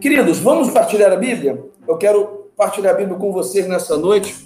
[0.00, 1.64] Queridos, vamos partilhar a Bíblia?
[1.88, 4.44] Eu quero partilhar a Bíblia com vocês nessa noite.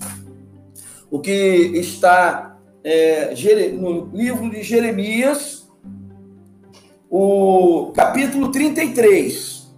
[1.10, 3.34] O que está é,
[3.72, 5.68] no livro de Jeremias,
[7.10, 9.68] o capítulo 33.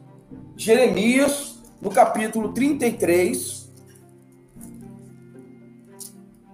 [0.57, 3.63] Jeremias, no capítulo 33.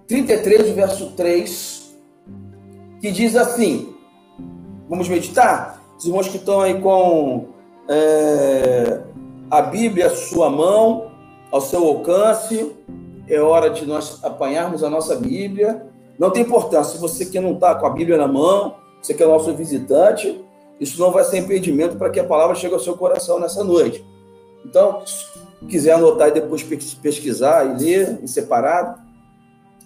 [0.06, 1.94] 33, verso 3,
[3.00, 3.94] que diz assim:
[4.88, 5.82] Vamos meditar?
[5.98, 7.48] Os irmãos que estão aí com
[7.88, 9.00] é,
[9.50, 11.10] a Bíblia à sua mão,
[11.50, 12.72] ao seu alcance.
[13.26, 15.86] É hora de nós apanharmos a nossa Bíblia.
[16.18, 19.26] Não tem importância, você que não está com a Bíblia na mão, você que é
[19.26, 20.44] nosso visitante,
[20.80, 24.04] isso não vai ser impedimento para que a palavra chegue ao seu coração nessa noite.
[24.64, 25.24] Então, se
[25.68, 29.00] quiser anotar e depois pesquisar e ler em separado,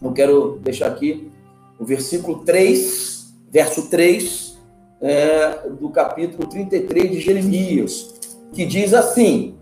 [0.02, 1.30] eu quero deixar aqui
[1.78, 4.58] o versículo 3, verso 3,
[5.00, 8.21] é, do capítulo 33 de Jeremias
[8.52, 9.56] que diz assim: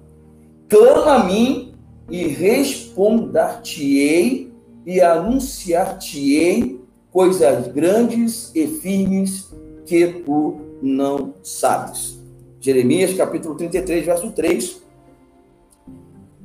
[0.68, 1.72] Clama a mim
[2.10, 4.52] e respondar-te-ei
[4.84, 6.78] e anunciar-te-ei
[7.10, 9.48] coisas grandes e firmes
[9.86, 12.20] que tu não sabes.
[12.60, 14.82] Jeremias capítulo 33, verso 3.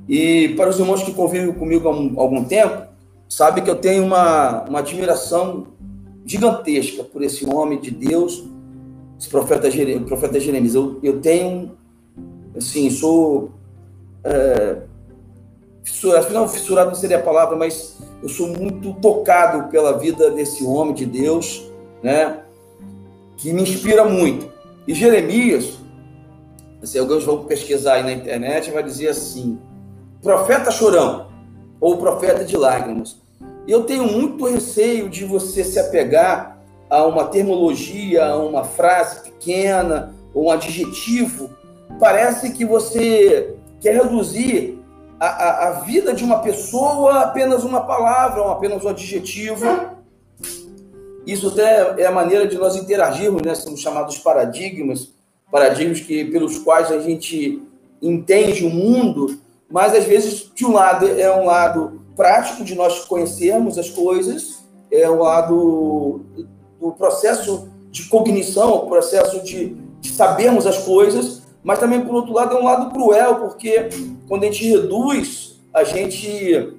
[0.07, 2.87] E para os irmãos que convivem comigo há algum tempo,
[3.27, 5.67] sabe que eu tenho uma, uma admiração
[6.25, 8.43] gigantesca por esse homem de Deus,
[9.19, 9.67] esse profeta,
[10.05, 10.75] profeta Jeremias.
[10.75, 11.71] Eu, eu tenho
[12.55, 13.51] assim, sou.
[14.23, 14.77] É,
[15.83, 20.65] fissurado, não, fissurado não seria a palavra, mas eu sou muito tocado pela vida desse
[20.65, 21.69] homem de Deus,
[22.01, 22.39] né?
[23.37, 24.51] Que me inspira muito.
[24.87, 25.77] E Jeremias,
[26.81, 29.59] assim, alguns vão pesquisar aí na internet, vai dizer assim:
[30.21, 31.27] profeta chorão,
[31.79, 33.21] ou profeta de lágrimas.
[33.67, 36.59] Eu tenho muito receio de você se apegar
[36.89, 41.49] a uma termologia, a uma frase pequena, ou um adjetivo
[41.99, 44.79] parece que você quer reduzir
[45.19, 49.65] a, a, a, vida de uma pessoa a apenas uma palavra, ou apenas um adjetivo.
[51.25, 53.55] Isso até é a maneira de nós interagirmos, né?
[53.55, 55.13] São chamados paradigmas,
[55.51, 57.63] paradigmas que, pelos quais a gente
[58.01, 63.05] entende o mundo, mas às vezes, de um lado, é um lado prático de nós
[63.05, 66.21] conhecermos as coisas, é o lado
[66.79, 72.31] do processo de cognição, o processo de, de sabermos as coisas, mas também, por outro
[72.31, 73.89] lado, é um lado cruel, porque
[74.27, 76.73] quando a gente reduz, a gente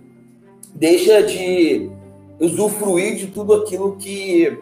[0.72, 1.90] deixa de
[2.38, 4.56] usufruir de tudo aquilo que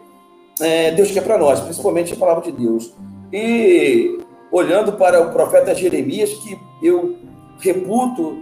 [0.63, 2.95] é, Deus quer para nós, principalmente a palavra de Deus.
[3.31, 4.19] E
[4.51, 7.17] olhando para o profeta Jeremias, que eu
[7.59, 8.39] reputo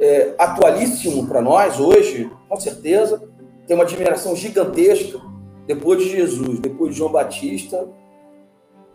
[0.00, 3.22] é, atualíssimo para nós hoje, com certeza,
[3.66, 5.20] tem uma admiração gigantesca
[5.66, 7.86] depois de Jesus, depois de João Batista,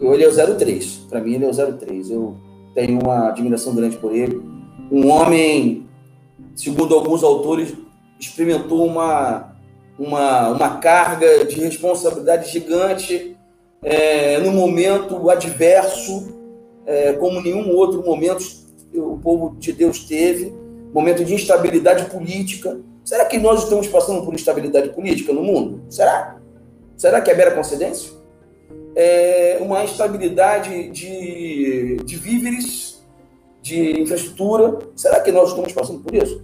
[0.01, 1.07] ele é o 03.
[1.09, 2.09] Para mim, ele é o 03.
[2.09, 2.35] Eu
[2.73, 4.41] tenho uma admiração grande por ele.
[4.91, 5.87] Um homem,
[6.55, 7.73] segundo alguns autores,
[8.19, 9.55] experimentou uma,
[9.97, 13.37] uma, uma carga de responsabilidade gigante
[13.83, 16.33] é, no momento adverso,
[16.85, 18.43] é, como nenhum outro momento
[18.93, 20.53] o povo de Deus teve
[20.93, 22.79] momento de instabilidade política.
[23.03, 25.81] Será que nós estamos passando por instabilidade política no mundo?
[25.89, 26.37] Será?
[26.95, 28.11] Será que é mera coincidência?
[28.95, 33.01] É, uma instabilidade de, de víveres,
[33.61, 34.79] de infraestrutura.
[34.95, 36.43] Será que nós estamos passando por isso?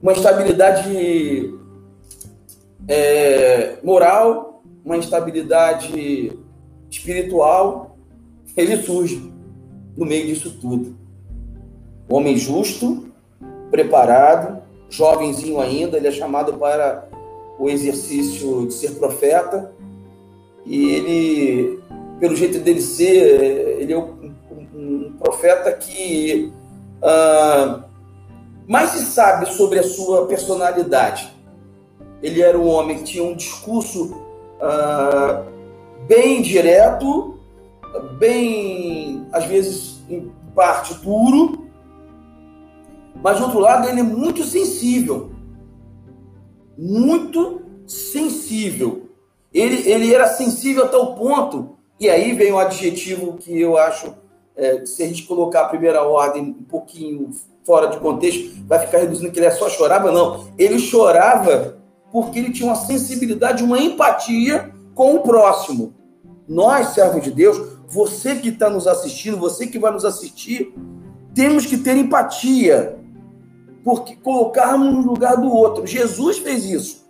[0.00, 1.54] Uma instabilidade
[2.86, 6.32] é, moral, uma instabilidade
[6.90, 7.96] espiritual.
[8.56, 9.32] Ele surge
[9.96, 10.96] no meio disso tudo.
[12.08, 13.06] Homem justo,
[13.70, 17.08] preparado, jovenzinho ainda, ele é chamado para
[17.58, 19.72] o exercício de ser profeta
[20.64, 21.80] e ele,
[22.18, 24.32] pelo jeito dele ser, ele é um,
[24.74, 26.52] um, profeta que
[27.02, 27.82] uh,
[28.66, 31.32] mais se sabe sobre a sua personalidade.
[32.22, 34.14] Ele era um homem que tinha um discurso
[34.60, 35.44] uh,
[36.06, 37.38] bem direto,
[38.18, 41.64] bem, às vezes, em parte duro,
[43.24, 45.30] mas, de outro lado, ele é muito sensível.
[46.76, 49.03] Muito sensível.
[49.54, 54.12] Ele, ele era sensível até o ponto, e aí vem um adjetivo que eu acho,
[54.56, 57.30] é, se a gente colocar a primeira ordem um pouquinho
[57.64, 60.48] fora de contexto, vai ficar reduzindo que ele só chorava, não.
[60.58, 61.78] Ele chorava
[62.12, 65.94] porque ele tinha uma sensibilidade, uma empatia com o próximo.
[66.46, 70.74] Nós, servos de Deus, você que está nos assistindo, você que vai nos assistir,
[71.34, 72.98] temos que ter empatia,
[73.82, 75.86] porque colocarmos no lugar do outro.
[75.86, 77.03] Jesus fez isso.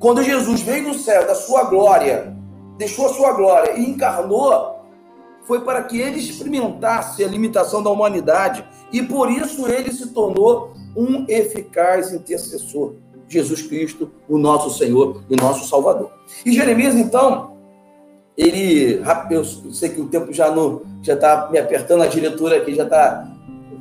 [0.00, 2.34] Quando Jesus veio do céu, da sua glória,
[2.78, 4.80] deixou a sua glória e encarnou,
[5.44, 8.64] foi para que ele experimentasse a limitação da humanidade.
[8.92, 12.94] e por isso ele se tornou um eficaz intercessor.
[13.28, 16.10] Jesus Cristo, o nosso Senhor e nosso Salvador.
[16.44, 17.56] E Jeremias, então,
[18.36, 19.00] ele,
[19.30, 22.84] eu sei que o tempo já não, já está me apertando, a diretora aqui já
[22.84, 23.30] está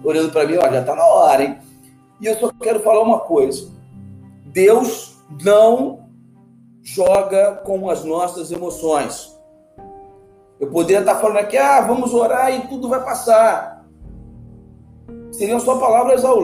[0.04, 1.58] olhando para mim, ó, já está na hora, hein?
[2.22, 3.70] E eu só quero falar uma coisa:
[4.46, 5.99] Deus não
[6.84, 9.36] joga com as nossas emoções.
[10.60, 13.86] Eu poderia estar falando aqui, ah, vamos orar e tudo vai passar.
[15.32, 16.40] Seriam só palavras ao,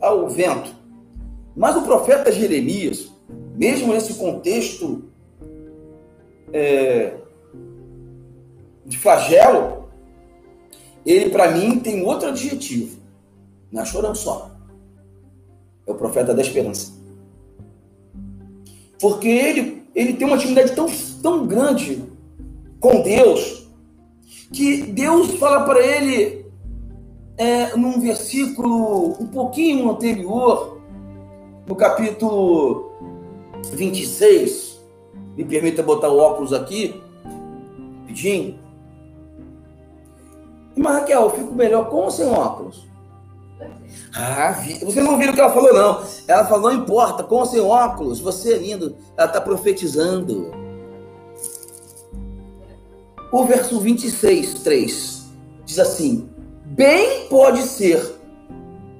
[0.00, 0.74] ao vento.
[1.56, 3.10] Mas o profeta Jeremias,
[3.56, 5.04] mesmo nesse contexto
[6.52, 7.14] é,
[8.84, 9.88] de flagelo,
[11.04, 12.98] ele para mim tem outro adjetivo.
[13.72, 14.50] Não é só.
[15.86, 16.97] É o profeta da esperança.
[19.00, 20.86] Porque ele, ele tem uma intimidade tão,
[21.22, 22.02] tão grande
[22.80, 23.68] com Deus,
[24.52, 26.46] que Deus fala para ele,
[27.36, 30.80] é, num versículo um pouquinho anterior,
[31.66, 32.92] no capítulo
[33.72, 34.80] 26,
[35.36, 37.00] me permita botar o óculos aqui,
[38.00, 38.58] rapidinho.
[40.76, 42.86] Mas Raquel, eu fico melhor com ou sem óculos?
[44.14, 44.52] Ah,
[44.82, 46.04] você não viu o que ela falou, não.
[46.26, 48.96] Ela falou, não importa, com ou sem óculos, você é lindo.
[49.16, 50.50] Ela está profetizando.
[53.30, 55.28] O verso 26, 3
[55.64, 56.28] diz assim:
[56.64, 58.16] Bem pode ser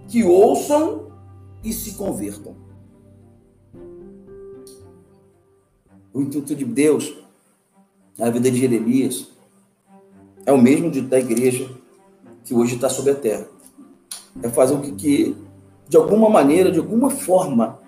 [0.08, 1.06] que ouçam
[1.64, 2.56] e se convertam.
[6.12, 7.14] O intuito de Deus
[8.18, 9.28] na vida de Jeremias
[10.44, 11.70] é o mesmo da igreja
[12.44, 13.46] que hoje está sobre a terra.
[14.42, 15.36] É fazer o que, que,
[15.88, 17.78] de alguma maneira, de alguma forma,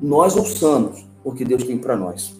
[0.00, 2.34] nós ouçamos o que Deus tem para nós.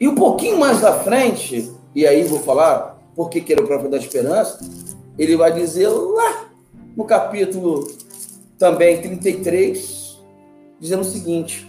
[0.00, 3.90] E um pouquinho mais à frente, e aí vou falar porque que era o próprio
[3.90, 4.60] da esperança,
[5.18, 6.50] ele vai dizer lá
[6.96, 7.88] no capítulo
[8.58, 10.20] também 33,
[10.78, 11.66] dizendo o seguinte: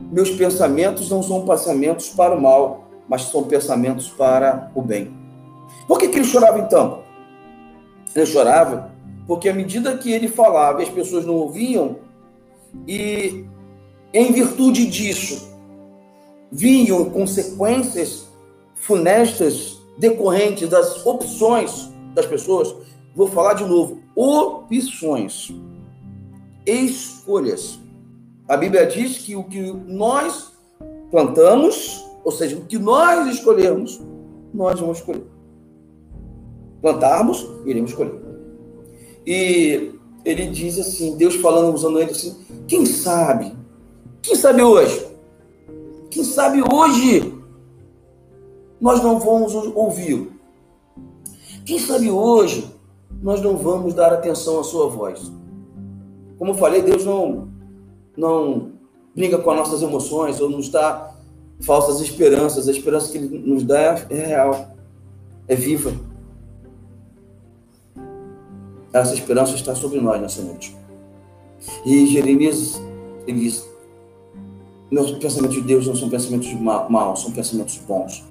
[0.00, 5.12] Meus pensamentos não são pensamentos para o mal, mas são pensamentos para o bem.
[5.86, 7.02] Por que, que ele chorava então?
[8.14, 8.92] Ele chorava
[9.28, 11.98] porque à medida que ele falava, as pessoas não ouviam,
[12.86, 13.44] e
[14.12, 15.54] em virtude disso,
[16.50, 18.26] vinham consequências
[18.74, 22.74] funestas decorrentes das opções das pessoas.
[23.14, 25.52] Vou falar de novo: opções,
[26.64, 27.78] escolhas.
[28.48, 30.52] A Bíblia diz que o que nós
[31.10, 34.00] plantamos, ou seja, o que nós escolhermos,
[34.54, 35.26] nós vamos escolher.
[36.80, 38.14] Plantarmos, iremos escolher.
[39.26, 39.92] E
[40.24, 42.36] ele diz assim, Deus falando, usando ele assim,
[42.66, 43.52] quem sabe?
[44.22, 45.06] Quem sabe hoje?
[46.10, 47.34] Quem sabe hoje
[48.80, 50.32] nós não vamos ouvi-lo?
[51.64, 52.70] Quem sabe hoje
[53.22, 55.30] nós não vamos dar atenção à sua voz?
[56.38, 57.48] Como eu falei, Deus não,
[58.16, 58.72] não
[59.14, 61.14] brinca com as nossas emoções ou nos dá
[61.60, 62.68] falsas esperanças.
[62.68, 64.70] A esperança que Ele nos dá é real,
[65.46, 65.92] é viva.
[68.92, 70.76] Essa esperança está sobre nós nessa noite.
[71.84, 72.80] E Jeremias,
[73.26, 73.68] ele diz:
[74.90, 76.50] meus pensamentos de Deus não são pensamentos
[76.88, 78.24] maus, são pensamentos bons.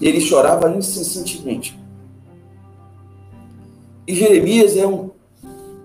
[0.00, 1.78] E ele chorava incessantemente.
[4.06, 5.10] E Jeremias é um.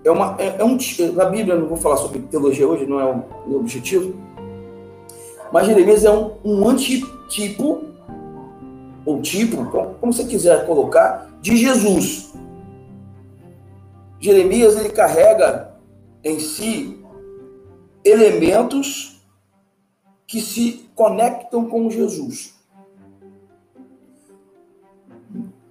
[0.04, 0.76] É uma, é, é um
[1.14, 4.14] na Bíblia, não vou falar sobre teologia hoje, não é o meu objetivo.
[5.52, 7.84] Mas Jeremias é um, um antitipo,
[9.04, 9.64] ou tipo,
[10.00, 12.31] como você quiser colocar, de Jesus.
[14.22, 15.74] Jeremias ele carrega
[16.22, 17.04] em si
[18.04, 19.20] elementos
[20.28, 22.54] que se conectam com Jesus.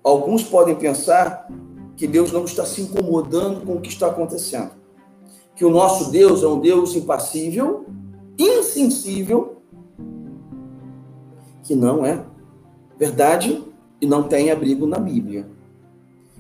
[0.04, 1.50] Alguns podem pensar
[1.96, 4.72] que Deus não está se incomodando com o que está acontecendo.
[5.56, 7.86] Que o nosso Deus é um Deus impassível,
[8.38, 9.62] insensível,
[11.64, 12.26] que não é
[13.00, 13.64] verdade
[14.02, 15.61] e não tem abrigo na Bíblia.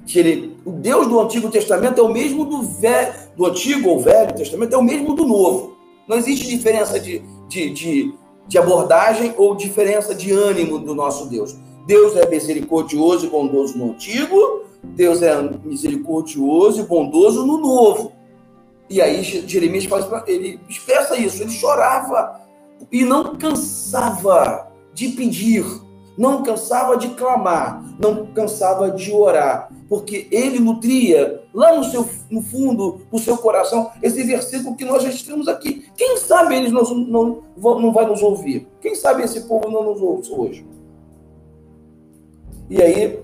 [0.05, 4.00] Que ele, o Deus do Antigo Testamento é o mesmo do, velho, do Antigo ou
[4.00, 5.77] Velho Testamento, é o mesmo do Novo.
[6.08, 8.13] Não existe diferença de, de, de,
[8.48, 11.55] de abordagem ou diferença de ânimo do nosso Deus.
[11.86, 18.12] Deus é misericordioso e bondoso no Antigo, Deus é misericordioso e bondoso no Novo.
[18.89, 22.41] E aí Jeremias fala, ele expressa isso, ele chorava
[22.91, 25.63] e não cansava de pedir
[26.17, 32.41] não cansava de clamar, não cansava de orar, porque ele nutria lá no seu no
[32.41, 35.86] fundo do seu coração esse versículo que nós registramos aqui.
[35.98, 38.69] Quem sabe eles não, não, não vai nos ouvir?
[38.79, 40.65] Quem sabe esse povo não nos ouve hoje?
[42.69, 43.19] E aí,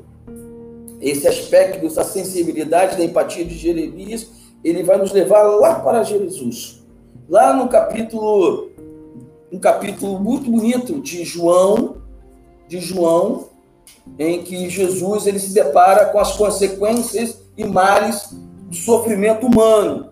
[1.00, 4.30] esse aspecto, essa sensibilidade da empatia de Jeremias,
[4.62, 6.86] ele vai nos levar lá para Jesus.
[7.30, 8.72] Lá no capítulo,
[9.50, 11.96] um capítulo muito bonito de João,
[12.68, 13.46] de João,
[14.18, 18.30] em que Jesus ele se depara com as consequências e males
[18.70, 20.12] do sofrimento humano.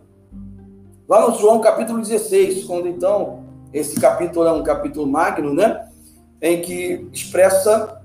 [1.08, 5.88] Lá no João capítulo 16, quando então esse capítulo é um capítulo magno, né?
[6.42, 8.02] Em que expressa,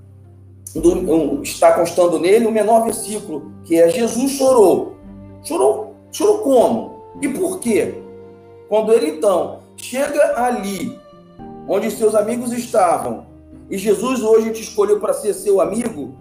[1.41, 4.97] está constando nele o menor versículo, que é Jesus chorou.
[5.43, 7.01] Chorou, chorou como?
[7.21, 7.95] E por quê?
[8.69, 10.99] Quando ele então chega ali,
[11.67, 13.25] onde seus amigos estavam,
[13.71, 16.13] e Jesus hoje te escolheu para ser seu amigo,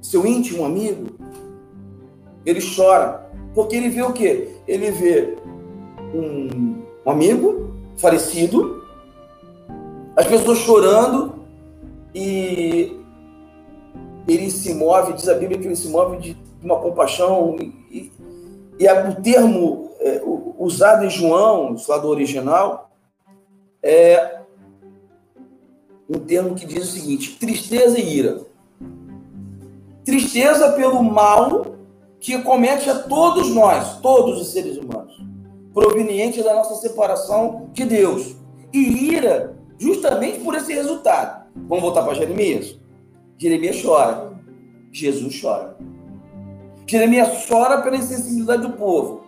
[0.00, 1.08] seu íntimo amigo,
[2.46, 4.56] ele chora, porque ele vê o quê?
[4.66, 5.36] Ele vê
[6.14, 8.84] um amigo falecido,
[10.14, 11.34] as pessoas chorando
[12.14, 12.96] e
[14.28, 18.12] ele se move, diz a Bíblia que ele se move de uma compaixão e,
[18.78, 20.22] e o termo é,
[20.58, 22.90] usado em João, lá do original,
[23.82, 24.41] é
[26.14, 28.40] um termo que diz o seguinte: tristeza e ira.
[30.04, 31.76] Tristeza pelo mal
[32.20, 35.22] que comete a todos nós, todos os seres humanos
[35.72, 38.36] proveniente da nossa separação de Deus.
[38.72, 41.46] E ira justamente por esse resultado.
[41.68, 42.78] Vamos voltar para Jeremias?
[43.38, 44.32] Jeremias chora.
[44.90, 45.76] Jesus chora.
[46.86, 49.22] Jeremias chora pela insensibilidade do povo.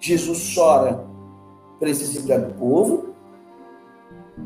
[0.00, 1.04] Jesus chora
[1.78, 3.09] pela insensibilidade do povo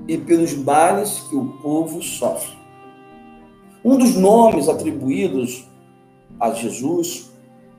[0.06, 2.56] e pelos males que o povo sofre.
[3.84, 5.68] Um dos nomes atribuídos
[6.40, 7.30] a Jesus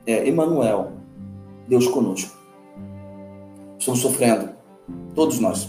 [0.06, 0.92] é Emanuel,
[1.68, 2.36] Deus conosco.
[3.78, 4.50] Estamos sofrendo.
[5.14, 5.68] Todos nós.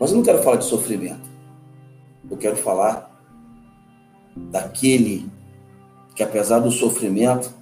[0.00, 1.28] Mas eu não quero falar de sofrimento.
[2.30, 3.10] Eu quero falar
[4.36, 5.30] daquele
[6.14, 7.52] que, apesar do sofrimento,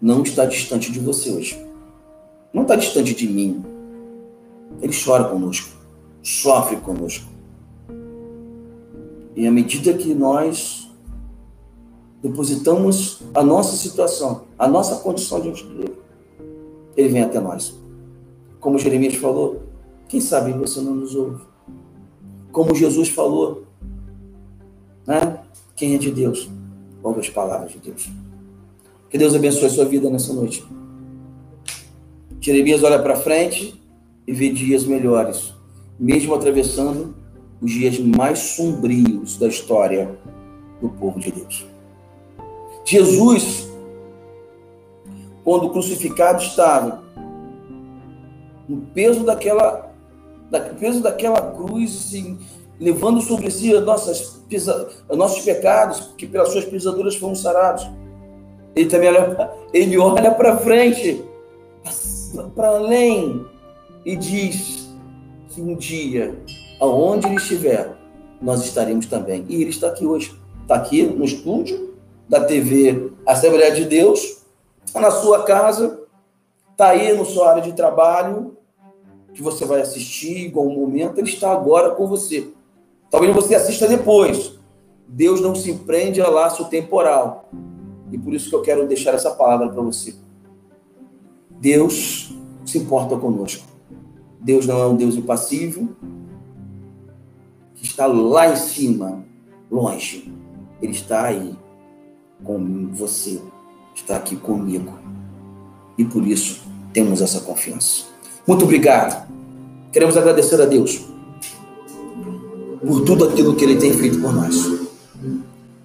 [0.00, 1.66] não está distante de você hoje.
[2.52, 3.64] Não está distante de mim.
[4.80, 5.76] Ele chora conosco,
[6.22, 7.26] sofre conosco.
[9.34, 10.90] E à medida que nós
[12.22, 15.94] depositamos a nossa situação, a nossa condição diante dele,
[16.96, 17.74] ele vem até nós.
[18.58, 19.62] Como Jeremias falou,
[20.08, 21.42] quem sabe você não nos ouve.
[22.50, 23.64] Como Jesus falou,
[25.06, 25.38] né?
[25.76, 26.50] Quem é de Deus,
[27.02, 28.10] ouve as palavras de Deus.
[29.08, 30.66] Que Deus abençoe a sua vida nessa noite.
[32.40, 33.80] Jeremias olha para frente
[34.28, 35.54] e vê dias melhores,
[35.98, 37.14] mesmo atravessando
[37.62, 40.16] os dias mais sombrios da história
[40.82, 41.66] do povo de Deus.
[42.84, 43.66] Jesus
[45.42, 47.02] quando crucificado estava,
[48.68, 49.90] no peso daquela,
[50.50, 52.38] da, peso daquela cruz, assim,
[52.78, 54.42] levando sobre si as nossas,
[55.08, 57.90] os nossos pecados, que pelas suas pisaduras foram sarados.
[58.76, 61.24] Ele também olha, ele olha para frente,
[62.54, 63.46] para além,
[64.08, 64.88] e diz
[65.50, 66.34] que um dia,
[66.80, 67.94] aonde ele estiver,
[68.40, 69.44] nós estaremos também.
[69.50, 70.34] E ele está aqui hoje.
[70.62, 71.94] Está aqui no estúdio
[72.26, 74.38] da TV Assembleia de Deus,
[74.94, 76.06] na sua casa,
[76.70, 78.56] está aí na sua área de trabalho,
[79.34, 82.48] que você vai assistir igual um momento, ele está agora com você.
[83.10, 84.58] Talvez você assista depois.
[85.06, 87.50] Deus não se prende a laço temporal.
[88.10, 90.14] E por isso que eu quero deixar essa palavra para você.
[91.60, 92.34] Deus
[92.64, 93.77] se importa conosco.
[94.40, 95.88] Deus não é um Deus impassível,
[97.74, 99.24] que está lá em cima,
[99.70, 100.32] longe.
[100.80, 101.56] Ele está aí
[102.44, 103.40] com você
[104.00, 104.92] está aqui comigo.
[105.96, 108.04] E por isso temos essa confiança.
[108.46, 109.28] Muito obrigado.
[109.92, 111.04] Queremos agradecer a Deus
[112.80, 114.88] por tudo aquilo que Ele tem feito por nós.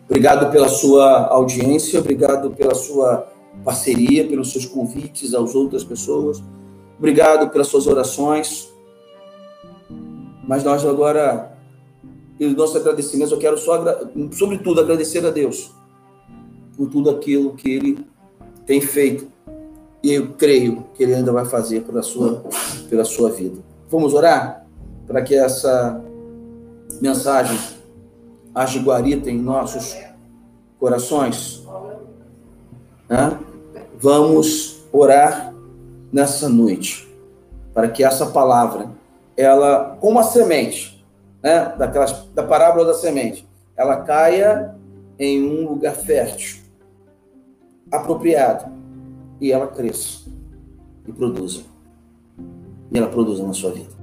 [0.08, 3.28] Obrigado pela sua audiência, obrigado pela sua
[3.64, 6.44] parceria, pelos seus convites às outras pessoas.
[7.04, 8.74] Obrigado pelas suas orações.
[10.48, 11.52] Mas nós agora,
[12.40, 13.84] pelo nosso agradecimento, eu quero só,
[14.32, 15.70] sobretudo, agradecer a Deus
[16.78, 18.08] por tudo aquilo que ele
[18.66, 19.28] tem feito.
[20.02, 22.42] E eu creio que ele ainda vai fazer pela sua,
[22.90, 23.62] pela sua vida.
[23.90, 24.66] Vamos orar
[25.06, 26.02] para que essa
[27.02, 27.60] mensagem
[28.56, 29.94] haja guarita em nossos
[30.80, 31.68] corações.
[33.10, 33.38] Né?
[34.00, 35.53] Vamos orar
[36.14, 37.12] nessa noite
[37.74, 38.92] para que essa palavra,
[39.36, 41.04] ela, como a semente,
[41.42, 44.76] né, daquelas, da parábola da semente, ela caia
[45.18, 46.62] em um lugar fértil
[47.92, 48.72] apropriado
[49.42, 50.30] e ela cresça
[51.08, 51.64] e produza.
[52.92, 54.03] E ela produza na sua vida.